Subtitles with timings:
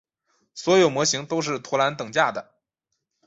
[0.55, 2.55] 所有模型都是图灵等价的。